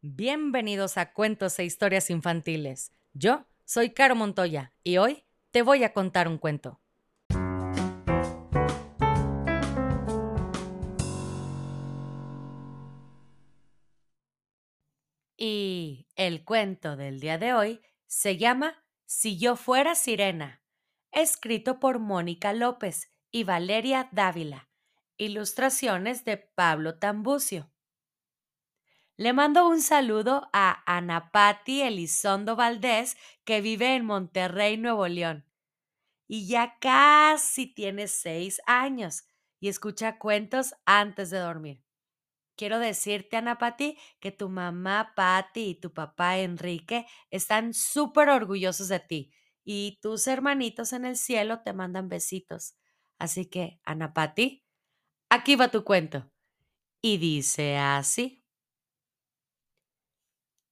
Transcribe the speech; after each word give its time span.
Bienvenidos 0.00 0.96
a 0.96 1.12
Cuentos 1.12 1.58
e 1.58 1.64
Historias 1.64 2.08
Infantiles. 2.08 2.92
Yo 3.14 3.48
soy 3.64 3.90
Caro 3.90 4.14
Montoya 4.14 4.72
y 4.84 4.98
hoy 4.98 5.24
te 5.50 5.62
voy 5.62 5.82
a 5.82 5.92
contar 5.92 6.28
un 6.28 6.38
cuento. 6.38 6.80
Y 15.36 16.06
el 16.14 16.44
cuento 16.44 16.96
del 16.96 17.18
día 17.18 17.38
de 17.38 17.54
hoy 17.54 17.80
se 18.06 18.36
llama 18.36 18.84
Si 19.04 19.36
yo 19.36 19.56
fuera 19.56 19.96
sirena, 19.96 20.62
escrito 21.10 21.80
por 21.80 21.98
Mónica 21.98 22.52
López 22.52 23.10
y 23.32 23.42
Valeria 23.42 24.08
Dávila, 24.12 24.68
ilustraciones 25.16 26.24
de 26.24 26.36
Pablo 26.36 27.00
Tambucio. 27.00 27.72
Le 29.20 29.32
mando 29.32 29.66
un 29.66 29.82
saludo 29.82 30.48
a 30.52 30.84
Ana 30.86 31.32
Patti 31.32 31.82
Elizondo 31.82 32.54
Valdés, 32.54 33.16
que 33.44 33.60
vive 33.60 33.96
en 33.96 34.04
Monterrey, 34.04 34.76
Nuevo 34.76 35.08
León. 35.08 35.44
Y 36.28 36.46
ya 36.46 36.78
casi 36.78 37.66
tiene 37.66 38.06
seis 38.06 38.60
años 38.64 39.24
y 39.58 39.66
escucha 39.66 40.20
cuentos 40.20 40.76
antes 40.86 41.30
de 41.30 41.38
dormir. 41.38 41.82
Quiero 42.56 42.78
decirte, 42.78 43.36
Ana 43.36 43.58
Patti, 43.58 43.98
que 44.20 44.30
tu 44.30 44.48
mamá 44.48 45.14
Patti 45.16 45.70
y 45.70 45.74
tu 45.74 45.92
papá 45.92 46.38
Enrique 46.38 47.04
están 47.32 47.74
súper 47.74 48.28
orgullosos 48.28 48.86
de 48.86 49.00
ti 49.00 49.32
y 49.64 49.98
tus 50.00 50.28
hermanitos 50.28 50.92
en 50.92 51.04
el 51.04 51.16
cielo 51.16 51.62
te 51.64 51.72
mandan 51.72 52.08
besitos. 52.08 52.76
Así 53.18 53.46
que, 53.46 53.80
Ana 53.82 54.14
Patti, 54.14 54.64
aquí 55.28 55.56
va 55.56 55.72
tu 55.72 55.82
cuento. 55.82 56.30
Y 57.02 57.18
dice 57.18 57.78
así. 57.78 58.44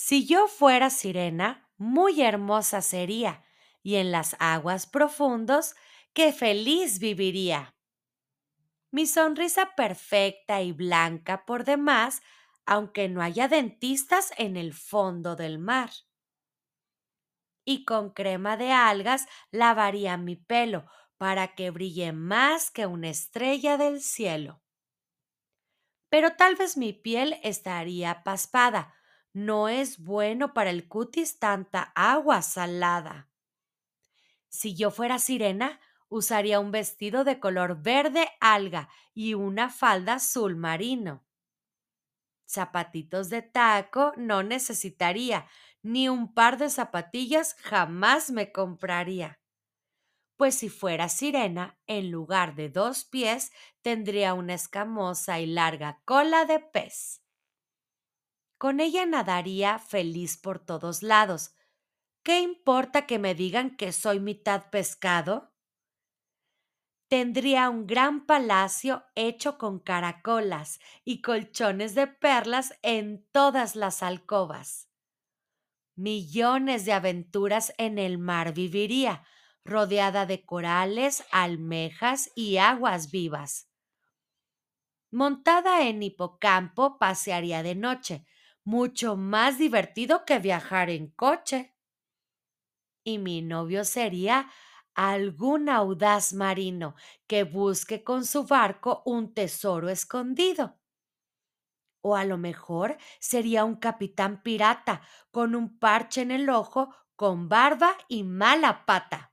Si 0.00 0.24
yo 0.26 0.46
fuera 0.46 0.90
sirena, 0.90 1.68
muy 1.76 2.22
hermosa 2.22 2.82
sería, 2.82 3.44
y 3.82 3.96
en 3.96 4.12
las 4.12 4.36
aguas 4.38 4.86
profundos, 4.86 5.74
qué 6.12 6.32
feliz 6.32 7.00
viviría. 7.00 7.74
Mi 8.92 9.08
sonrisa 9.08 9.74
perfecta 9.74 10.62
y 10.62 10.70
blanca 10.70 11.44
por 11.44 11.64
demás, 11.64 12.22
aunque 12.64 13.08
no 13.08 13.22
haya 13.22 13.48
dentistas 13.48 14.32
en 14.38 14.56
el 14.56 14.72
fondo 14.72 15.34
del 15.34 15.58
mar. 15.58 15.90
Y 17.64 17.84
con 17.84 18.10
crema 18.10 18.56
de 18.56 18.70
algas 18.70 19.26
lavaría 19.50 20.16
mi 20.16 20.36
pelo 20.36 20.86
para 21.16 21.56
que 21.56 21.72
brille 21.72 22.12
más 22.12 22.70
que 22.70 22.86
una 22.86 23.08
estrella 23.08 23.76
del 23.76 24.00
cielo. 24.00 24.62
Pero 26.08 26.36
tal 26.36 26.54
vez 26.54 26.76
mi 26.76 26.92
piel 26.92 27.40
estaría 27.42 28.22
paspada, 28.22 28.94
no 29.32 29.68
es 29.68 29.98
bueno 29.98 30.54
para 30.54 30.70
el 30.70 30.88
cutis 30.88 31.38
tanta 31.38 31.92
agua 31.94 32.42
salada. 32.42 33.28
Si 34.48 34.74
yo 34.74 34.90
fuera 34.90 35.18
sirena, 35.18 35.80
usaría 36.08 36.60
un 36.60 36.70
vestido 36.70 37.24
de 37.24 37.38
color 37.38 37.82
verde 37.82 38.28
alga 38.40 38.88
y 39.14 39.34
una 39.34 39.70
falda 39.70 40.14
azul 40.14 40.56
marino. 40.56 41.24
Zapatitos 42.46 43.28
de 43.28 43.42
taco 43.42 44.12
no 44.16 44.42
necesitaría, 44.42 45.46
ni 45.82 46.08
un 46.08 46.32
par 46.32 46.56
de 46.56 46.70
zapatillas 46.70 47.54
jamás 47.54 48.30
me 48.30 48.52
compraría. 48.52 49.38
Pues 50.36 50.54
si 50.54 50.68
fuera 50.68 51.08
sirena, 51.08 51.78
en 51.86 52.10
lugar 52.10 52.54
de 52.54 52.70
dos 52.70 53.04
pies, 53.04 53.52
tendría 53.82 54.34
una 54.34 54.54
escamosa 54.54 55.40
y 55.40 55.46
larga 55.46 56.00
cola 56.04 56.44
de 56.44 56.60
pez. 56.60 57.22
Con 58.58 58.80
ella 58.80 59.06
nadaría 59.06 59.78
feliz 59.78 60.36
por 60.36 60.58
todos 60.58 61.04
lados. 61.04 61.54
¿Qué 62.24 62.40
importa 62.40 63.06
que 63.06 63.20
me 63.20 63.36
digan 63.36 63.76
que 63.76 63.92
soy 63.92 64.18
mitad 64.18 64.68
pescado? 64.70 65.54
Tendría 67.08 67.70
un 67.70 67.86
gran 67.86 68.26
palacio 68.26 69.04
hecho 69.14 69.56
con 69.56 69.78
caracolas 69.78 70.80
y 71.04 71.22
colchones 71.22 71.94
de 71.94 72.08
perlas 72.08 72.78
en 72.82 73.26
todas 73.32 73.76
las 73.76 74.02
alcobas. 74.02 74.90
Millones 75.94 76.84
de 76.84 76.92
aventuras 76.92 77.72
en 77.78 77.98
el 77.98 78.18
mar 78.18 78.52
viviría, 78.52 79.24
rodeada 79.64 80.26
de 80.26 80.44
corales, 80.44 81.24
almejas 81.30 82.30
y 82.34 82.58
aguas 82.58 83.10
vivas. 83.10 83.70
Montada 85.10 85.86
en 85.86 86.02
hipocampo, 86.02 86.98
pasearía 86.98 87.62
de 87.62 87.74
noche, 87.74 88.26
mucho 88.68 89.16
más 89.16 89.56
divertido 89.56 90.26
que 90.26 90.38
viajar 90.40 90.90
en 90.90 91.06
coche. 91.06 91.74
Y 93.02 93.16
mi 93.16 93.40
novio 93.40 93.82
sería 93.82 94.50
algún 94.94 95.70
audaz 95.70 96.34
marino 96.34 96.94
que 97.26 97.44
busque 97.44 98.04
con 98.04 98.26
su 98.26 98.44
barco 98.44 99.02
un 99.06 99.32
tesoro 99.32 99.88
escondido. 99.88 100.78
O 102.02 102.14
a 102.14 102.26
lo 102.26 102.36
mejor 102.36 102.98
sería 103.20 103.64
un 103.64 103.76
capitán 103.76 104.42
pirata 104.42 105.00
con 105.30 105.54
un 105.54 105.78
parche 105.78 106.20
en 106.20 106.30
el 106.30 106.50
ojo, 106.50 106.94
con 107.16 107.48
barba 107.48 107.96
y 108.06 108.22
mala 108.22 108.84
pata. 108.84 109.32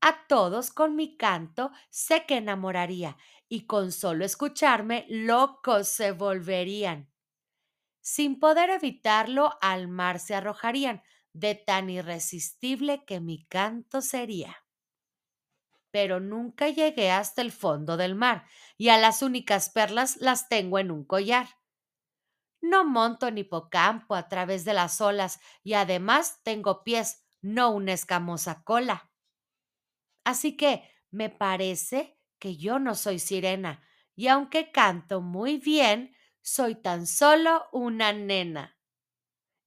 A 0.00 0.26
todos 0.26 0.72
con 0.72 0.96
mi 0.96 1.16
canto 1.16 1.70
sé 1.90 2.26
que 2.26 2.38
enamoraría 2.38 3.16
y 3.48 3.66
con 3.66 3.92
solo 3.92 4.24
escucharme 4.24 5.06
locos 5.08 5.86
se 5.86 6.10
volverían. 6.10 7.08
Sin 8.12 8.40
poder 8.40 8.70
evitarlo, 8.70 9.56
al 9.60 9.86
mar 9.86 10.18
se 10.18 10.34
arrojarían, 10.34 11.00
de 11.32 11.54
tan 11.54 11.88
irresistible 11.88 13.04
que 13.04 13.20
mi 13.20 13.44
canto 13.44 14.02
sería. 14.02 14.66
Pero 15.92 16.18
nunca 16.18 16.68
llegué 16.70 17.12
hasta 17.12 17.40
el 17.40 17.52
fondo 17.52 17.96
del 17.96 18.16
mar, 18.16 18.46
y 18.76 18.88
a 18.88 18.98
las 18.98 19.22
únicas 19.22 19.70
perlas 19.70 20.16
las 20.16 20.48
tengo 20.48 20.80
en 20.80 20.90
un 20.90 21.04
collar. 21.04 21.46
No 22.60 22.84
monto 22.84 23.28
en 23.28 23.38
hipocampo 23.38 24.16
a 24.16 24.26
través 24.26 24.64
de 24.64 24.74
las 24.74 25.00
olas, 25.00 25.38
y 25.62 25.74
además 25.74 26.40
tengo 26.42 26.82
pies, 26.82 27.24
no 27.42 27.70
una 27.70 27.92
escamosa 27.92 28.64
cola. 28.64 29.12
Así 30.24 30.56
que 30.56 30.82
me 31.12 31.30
parece 31.30 32.18
que 32.40 32.56
yo 32.56 32.80
no 32.80 32.96
soy 32.96 33.20
sirena, 33.20 33.86
y 34.16 34.26
aunque 34.26 34.72
canto 34.72 35.20
muy 35.20 35.58
bien, 35.58 36.16
soy 36.42 36.74
tan 36.74 37.06
solo 37.06 37.68
una 37.72 38.12
nena. 38.12 38.78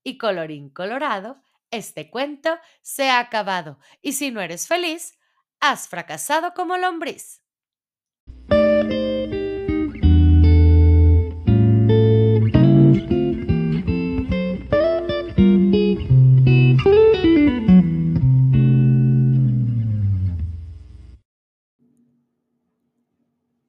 Y 0.03 0.17
colorín 0.17 0.69
colorado, 0.69 1.41
este 1.71 2.09
cuento 2.09 2.57
se 2.81 3.09
ha 3.09 3.19
acabado, 3.19 3.79
y 4.01 4.13
si 4.13 4.31
no 4.31 4.41
eres 4.41 4.67
feliz, 4.67 5.19
has 5.59 5.87
fracasado 5.87 6.53
como 6.53 6.77
lombriz. 6.77 7.42